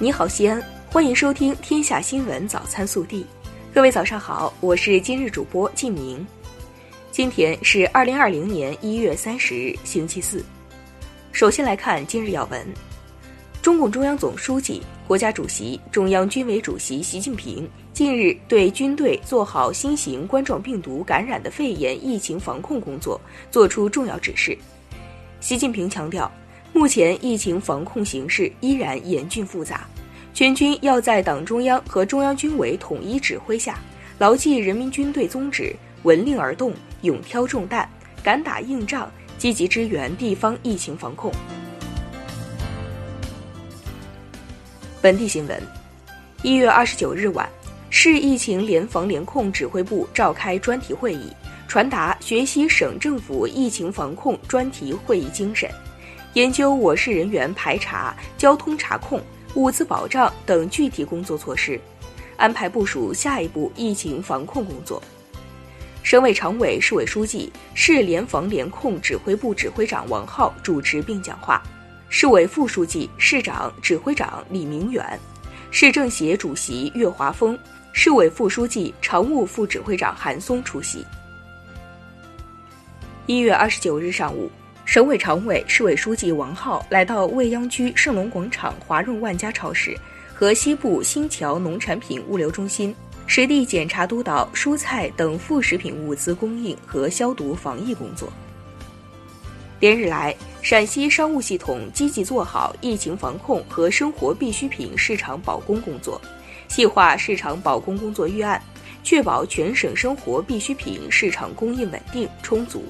[0.00, 3.22] 你好，西安，欢迎收听《天下新闻早餐速递》。
[3.74, 6.24] 各位早上好，我是今日主播静明。
[7.10, 10.44] 今天是二零二零年一月三十日，星期四。
[11.32, 12.64] 首先来看今日要闻：
[13.60, 24.56] 中共中央总书记、国家主席、中央军委主席习近平近日对军队做好新型冠状病毒感染的肺炎疫情防控工作作出重要指示。
[25.40, 26.30] 习近平强调。
[26.72, 29.86] 目前疫情防控形势依然严峻复杂，
[30.32, 33.78] 全军要在党中央和中央军委统一指挥下，
[34.18, 36.72] 牢记人民军队宗旨，闻令而动，
[37.02, 37.88] 勇挑重担，
[38.22, 41.32] 敢打硬仗，积极支援地方疫情防控。
[45.02, 45.60] 本地新闻：
[46.42, 47.48] 一月二十九日晚，
[47.90, 51.32] 市疫情联防联控指挥部召开专题会议，
[51.66, 55.68] 传达学习省政府疫情防控专题会议精神。
[56.34, 59.20] 研究我市人员排查、交通查控、
[59.54, 61.80] 物资保障等具体工作措施，
[62.36, 65.02] 安排部署下一步疫情防控工作。
[66.02, 71.62] 省委常委、市委书记、市联防联控指挥部指挥长王浩主持并讲话，
[72.08, 75.18] 市委副书记、市长、指挥长李明远，
[75.70, 77.58] 市政协主席岳华峰，
[77.92, 81.04] 市委副书记、常务副指挥长韩松出席。
[83.26, 84.50] 一月二十九日上午。
[84.88, 89.94] 省委常委、市委书记王浩来到未央区盛隆广场华润万家超市
[90.32, 98.32] 和西部新桥农产品物流中心，实地检查督导蔬菜等副食品物资供应和消毒防疫工作。
[99.78, 106.18] 连日来，陕西商务系统积极做好疫情防控和生活必需品市场保供工作，
[106.66, 108.58] 细化市场保供工作预案，
[109.04, 112.86] 确保全省生活必需品市场供应稳定充足。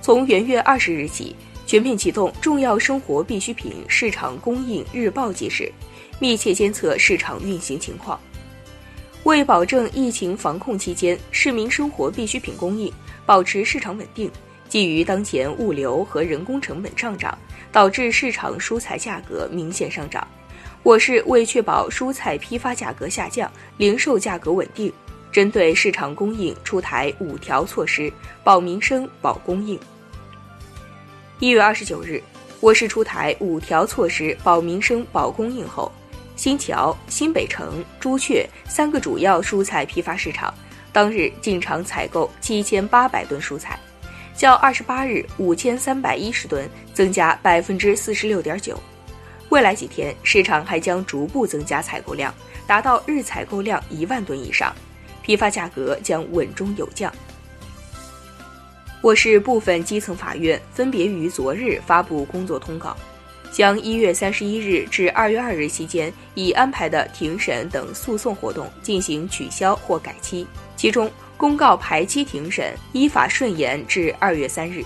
[0.00, 1.34] 从元月二十日起，
[1.66, 5.72] 全面启动重要生活必需品市场供应日报机制，
[6.20, 8.18] 密切监测市场运行情况。
[9.24, 12.92] 为保证疫情防控期间市民生活必需品供应，
[13.24, 14.30] 保持市场稳定，
[14.68, 17.36] 基于当前物流和人工成本上涨，
[17.72, 20.24] 导致市场蔬菜价格明显上涨，
[20.84, 24.92] 我市为确保蔬菜批发价格下降、零售价格稳定，
[25.36, 28.10] 针对市场供应出台五条措施，
[28.42, 29.78] 保民生、保供应。
[31.40, 32.22] 一月二十九日，
[32.58, 35.92] 我市出台五条措施保民生、保供应后，
[36.36, 40.54] 新桥、新北城、朱雀三个主要蔬菜批发市场
[40.90, 43.78] 当日进场采购七千八百吨蔬菜，
[44.34, 48.82] 较二十八日五千三百一十吨增加百分之四十六点九。
[49.50, 52.32] 未来几天，市场还将逐步增加采购量，
[52.66, 54.74] 达到日采购量一万吨以上，
[55.26, 57.12] 批发价格将稳中有降。
[59.02, 62.96] 我市部分基层法院分别于昨日发布工作通告，
[63.50, 70.46] 将一月三十一日至二月二日期间已安排的庭审等诉讼活动进行取消或改期。
[70.76, 74.84] 其中，公告排期庭审依法顺延至二月三日。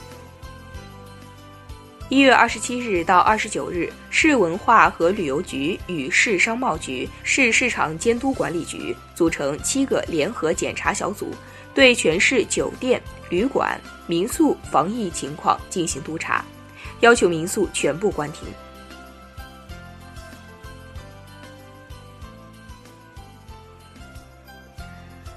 [2.10, 11.32] 一月二十七日到二十九日，市文化和旅游局与市商贸局、市市场监督管理局组成七个联合检查小组。
[11.72, 16.44] 对全市酒店、旅馆、民宿防疫情况进行督查，
[16.98, 18.48] 要求民宿全部关停。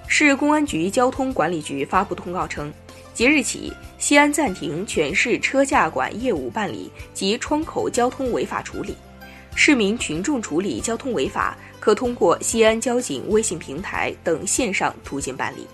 [0.07, 2.73] 市公安局交通管理局发布通告称，
[3.13, 3.71] 即日起，
[4.03, 8.93] 西安暂停全市车驾管业务办理及窗口交通违法处理，
[9.55, 15.65] 市民群众处理交通违法可通过西安交警微信平台等线上途径办理。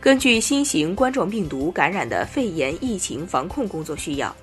[0.00, 4.34] 根据新型冠状病毒感染的肺炎疫情防控工作需要，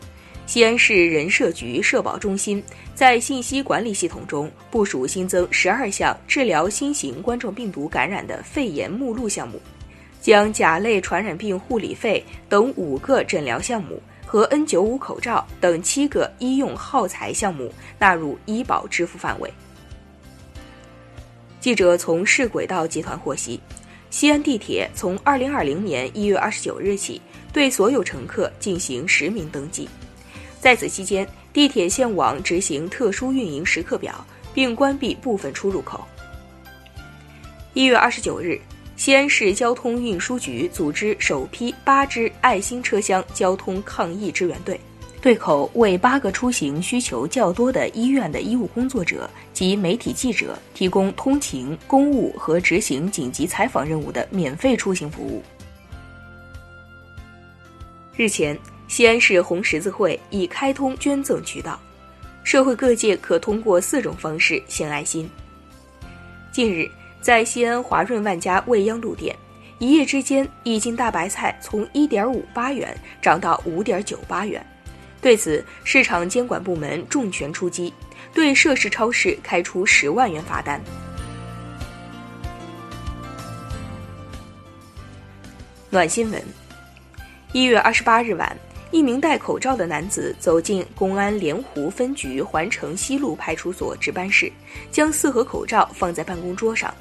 [0.46, 2.64] 西安市人社局社保中心
[2.94, 9.60] 在信息管理系统中部署新增十二项治疗新型冠状病毒感染的肺炎目录项目，
[10.26, 19.54] 将甲类传染病护理费等五个诊疗项目和 N 九五口罩等七个医用耗材项目纳入医保支付范围。
[21.60, 23.62] 记者从市轨道集团获悉。
[24.10, 27.22] 西安地铁从二零二零年一月二十九日起，
[27.54, 29.88] 对所有乘客进行实名登记。
[30.60, 34.26] 在此期间，地铁线网执行特殊运营时刻表，
[34.56, 36.04] 并关闭部分出入口。
[37.76, 38.60] 一月二十九日，
[38.96, 44.80] 西安市交通运输局组织首批八支爱心车厢交通抗疫支援队。
[45.22, 55.42] 对口为八个出行需求较多的医院的医务工作者及媒体记者提供通勤、公务和执行紧急采访任务的免费出行服务。
[58.16, 58.58] 日前，
[58.88, 61.80] 西安市红十字会已开通捐赠渠道，
[62.44, 65.28] 社会各界可通过四种方式献爱心。
[66.52, 66.88] 近日，
[67.26, 69.36] 在西安华润万家未央路店，
[69.80, 74.64] 一夜之间，一斤大白菜从一点五八元涨到五点九八元。
[75.24, 77.92] 对此，市场监管部门重拳出击，
[78.32, 80.80] 对涉事超市开出十万元罚单。
[85.90, 86.40] 暖新闻：
[87.54, 88.56] 一月二十八日晚。
[88.92, 94.50] 一名戴口罩的男子走进公安莲湖分局环城西路派出所值班室，
[94.92, 96.94] 将四盒口罩放在办公桌上。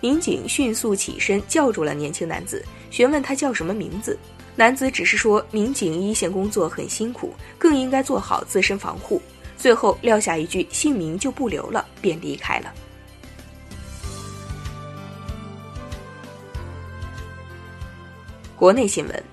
[0.00, 4.18] 民警迅速起身叫住了年轻男子，询问他叫什么名字。
[4.56, 9.20] 男子只是说：“民警一线工作很辛苦，更应该做好自身防护。”
[9.56, 12.72] 最后撂下一句“姓名就不留了”，便离开了。
[18.56, 19.24] 国内新闻：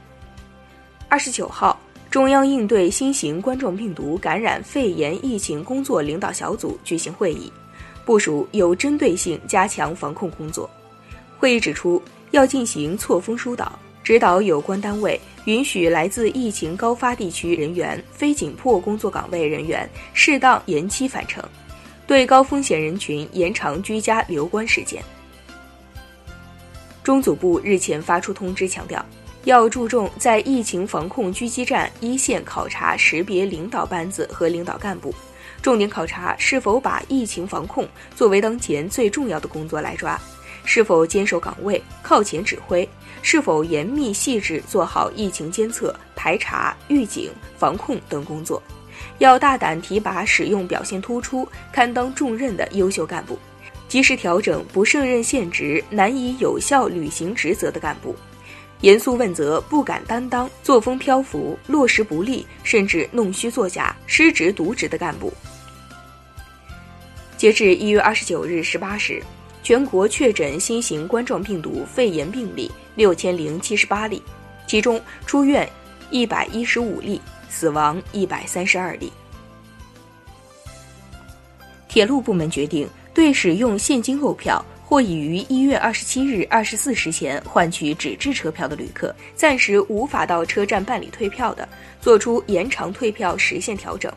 [1.09, 1.79] 二十九号。
[2.11, 7.51] 中央应对新型冠状病毒感染肺炎疫情工作领导小组举行会议，
[8.05, 10.69] 部署有针对性加强防控工作。
[11.37, 21.43] 会议指出，要进行错峰疏导，指导有关单位允许来自疫情高发地区人员、非紧迫工作岗位人员适当延期返程，
[22.07, 25.03] 对高风险人群延长居家留观时间。
[27.03, 29.03] 中组部日前发出通知，强调。
[29.43, 35.13] 要注重在疫情防控狙击战一线考察识别领导班子和领导干部，
[35.65, 40.15] 重点考察是否把疫情防控作为当前最重要的工作来抓，
[40.63, 42.87] 是否坚守岗位靠前指挥，
[43.23, 48.61] 是否严密细致做好疫情监测、排查、预警、防控等工作。
[49.17, 53.35] 要大胆提拔使用表现突出、堪当重任的优秀干部，
[53.87, 58.15] 及时调整不胜任现职、难以有效履行职责的干部。
[58.81, 65.33] 严肃问责不敢担当、作风漂浮、落实不力，甚至弄虚作假、失职渎职的干部。
[67.37, 69.21] 截至一月二十九日十八时，
[69.61, 74.21] 全国确诊新型冠状病毒肺炎病例六千零七十八例，
[74.67, 75.69] 其中出院
[76.09, 79.11] 一百一十五例，死亡一百三十二例。
[81.87, 84.63] 铁路部门决定对使用现金购票。
[84.87, 91.67] 或已于一月二十七日二十四时前换取纸质车票的旅客，暂时无法到车站办理退票的，
[91.99, 94.13] 作出延长退票时限调整。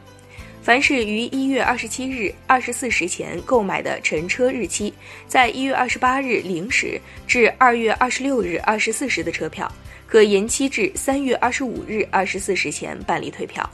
[0.69, 4.93] 凡是于一月二十七日二十四时前购买的乘车日期
[5.27, 9.67] 在一月二十八日零时至二月二十六日二十四时的车票，
[10.07, 13.67] 可延期至三月二十五日二十四时前办理退票。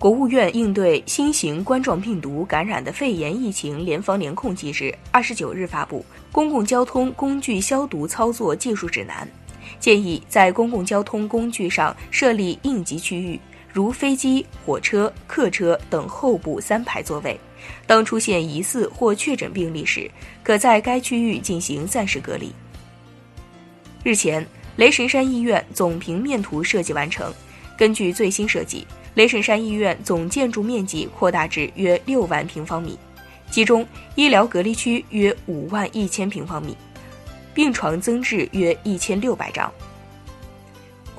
[0.00, 6.00] 国务院应对新型冠状病毒感染的肺炎疫情联防联控机制二十九日发布
[6.32, 9.24] 《公共交通工具消毒操作技术指南》，
[9.78, 13.38] 建议在公共交通工具上设立应急区域，
[13.78, 17.38] 如飞机、火车、客车等候补三排座位。
[17.86, 20.10] 当出现疑似或确诊病例时，
[20.42, 22.52] 可在该区域进行暂时隔离。
[24.02, 24.44] 日前，
[24.74, 27.32] 雷神山医院总平面图设计完成，
[27.76, 28.84] 根据最新设计。
[29.14, 32.98] 雷神山医院总建筑面积扩大至约六万平方米，
[33.48, 33.86] 其中
[34.16, 36.76] 医疗隔离区约五万一千平方米，
[37.54, 39.72] 病床增至约一千六百张。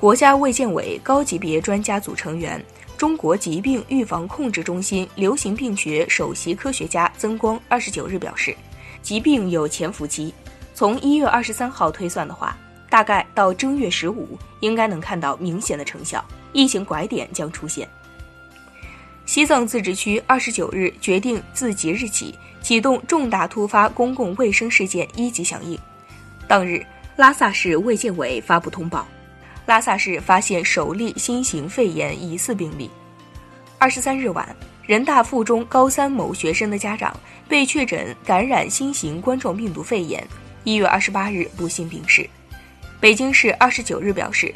[0.00, 2.58] 国家卫健委高级别专家组成员、
[2.96, 8.56] 中国疾病预防控制中心流行病学首席科学家曾光二十九日表示，
[9.02, 10.32] 疾病有潜伏期，
[10.72, 12.56] 从一月二十三号推算的话，
[12.88, 16.24] 大概到正月十五应该能看到明显的成效。
[16.54, 17.86] 疫情拐点将出现。
[19.26, 25.78] 西藏自治区二十九日决定自即日起启动重大突发公共卫生事件一级响应。
[26.48, 26.82] 当日，
[27.16, 29.06] 拉萨市卫健委发布通报，
[29.66, 32.90] 拉萨市发现首例新型肺炎疑似病例。
[33.78, 37.14] 二十三日晚，人大附中高三某学生的家长
[37.48, 40.26] 被确诊感染新型冠状病毒肺炎，
[40.64, 42.28] 一月二十八日不幸病逝。
[43.00, 44.54] 北京市二十九日表示。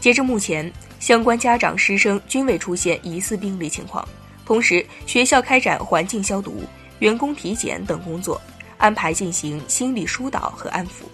[0.00, 0.68] 截至目前，
[0.98, 4.04] 相关家长、师生均未出现疑似病例情况。
[4.44, 6.64] 同时，学校开展环境消毒、
[6.98, 8.42] 员工体检等工作，
[8.78, 11.04] 安排进行心理疏导和安抚。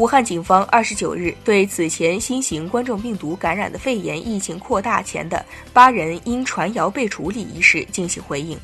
[0.00, 8.58] 武汉警方二十九日对此前新型冠状病毒感染的肺炎疫情扩大前的八人因传谣被处理一事进行回应，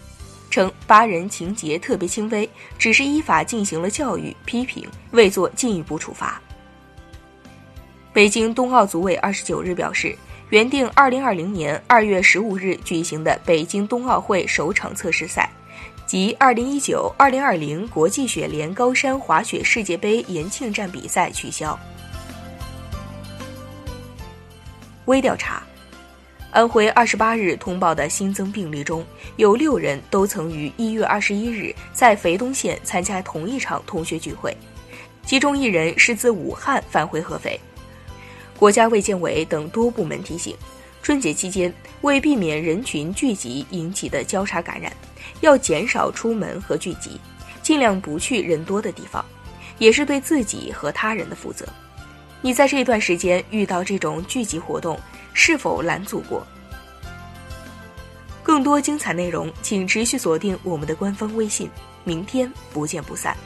[0.49, 6.41] 称八人情节特别轻微，只是依法进行了教育批评，未做进一步处罚。
[8.15, 10.17] 北京冬奥组委二十九日表示，
[10.49, 15.51] 原定二零二零年二月十五日举行的北京冬奥会首场测试赛
[16.07, 21.79] 及二零一九二零二零国际雪联高山滑雪世界杯延庆站比赛取消。
[25.07, 25.63] 微调查
[26.53, 29.05] 安徽二十八日通报的新增病例中，
[29.37, 34.57] 有六人都曾于一月二十一日在肥东县参加同一场同学聚会，
[35.25, 37.61] 其中一人是自武汉返回合肥。
[38.59, 40.57] 国家卫健委等多部门提醒，
[41.07, 44.93] 春节期间为避免人群聚集引起的交叉感染，
[45.41, 47.21] 要减少出门和聚集，
[47.63, 49.25] 尽量不去人多的地方，
[49.79, 51.65] 也是对自己和他人的负责。
[52.41, 54.99] 你在这段时间遇到这种聚集活动，
[55.33, 56.45] 是否拦阻过？
[58.43, 61.71] 更多精彩内容，请持续锁定我们的官方微信。
[62.03, 63.37] 明天不见不散。